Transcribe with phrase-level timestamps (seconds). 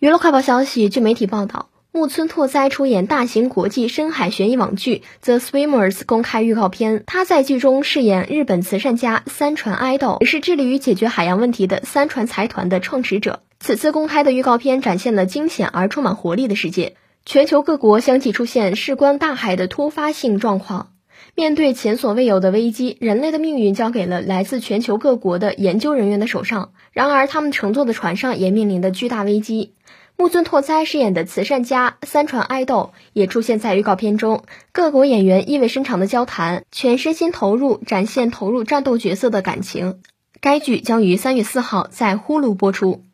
[0.00, 7.04] 娱乐快报消息，据媒体报道，木村拓哉出演大型国际深海悬疑网剧《The Swimmers》公开预告片。
[7.06, 13.42] 他在剧中饰演日本慈善家三船爱豆，也是致力于解决海洋问题的三船财团的创始者。
[13.58, 16.96] 此次公开的预告片展现了惊险而充满活力的世界。
[17.26, 20.92] 全球各国相继出现事关大海的突发性状况。
[21.34, 26.72] 面对前所未有的危机，人类的命运交给了来自全球各国的研究人员的手上。
[26.92, 29.74] 然而，他们乘坐的船上也面临着巨大危机。
[30.16, 40.00] 木村拓哉饰演的慈善家三船爱豆也出现在预告片中，各国演员意味深长的交谈，全身心投入，展现投入战斗角色的感情。
[40.42, 43.04] 该剧将于三月四号在呼噜播出。